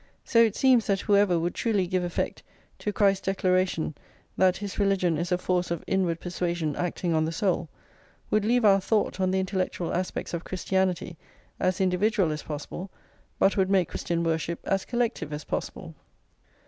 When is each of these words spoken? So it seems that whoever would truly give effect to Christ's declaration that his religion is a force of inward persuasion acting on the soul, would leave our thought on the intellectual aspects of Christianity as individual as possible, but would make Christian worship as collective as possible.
So 0.23 0.39
it 0.41 0.55
seems 0.55 0.87
that 0.87 1.01
whoever 1.01 1.37
would 1.37 1.53
truly 1.53 1.85
give 1.85 2.03
effect 2.03 2.41
to 2.79 2.91
Christ's 2.91 3.27
declaration 3.27 3.93
that 4.35 4.57
his 4.57 4.79
religion 4.79 5.15
is 5.15 5.31
a 5.31 5.37
force 5.37 5.69
of 5.69 5.83
inward 5.85 6.19
persuasion 6.19 6.75
acting 6.75 7.13
on 7.13 7.23
the 7.25 7.31
soul, 7.31 7.69
would 8.31 8.43
leave 8.43 8.65
our 8.65 8.79
thought 8.81 9.19
on 9.19 9.29
the 9.29 9.39
intellectual 9.39 9.93
aspects 9.93 10.33
of 10.33 10.43
Christianity 10.43 11.17
as 11.59 11.79
individual 11.79 12.31
as 12.31 12.41
possible, 12.41 12.89
but 13.37 13.55
would 13.57 13.69
make 13.69 13.89
Christian 13.89 14.23
worship 14.23 14.59
as 14.63 14.85
collective 14.85 15.31
as 15.31 15.43
possible. 15.43 15.93